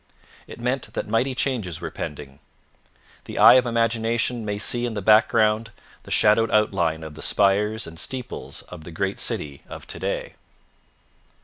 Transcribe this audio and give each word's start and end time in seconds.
It 0.47 0.59
meant 0.59 0.91
that 0.95 1.07
mighty 1.07 1.35
changes 1.35 1.79
were 1.79 1.91
pending; 1.91 2.39
the 3.25 3.37
eye 3.37 3.53
of 3.53 3.67
imagination 3.67 4.43
may 4.43 4.57
see 4.57 4.87
in 4.87 4.95
the 4.95 5.01
background 5.03 5.69
the 6.05 6.09
shadowed 6.09 6.49
outline 6.49 7.03
of 7.03 7.13
the 7.13 7.21
spires 7.21 7.85
and 7.85 7.99
steeples 7.99 8.63
of 8.63 8.83
the 8.83 8.89
great 8.89 9.19
city 9.19 9.61
of 9.69 9.85
to 9.85 9.99
day. 9.99 10.33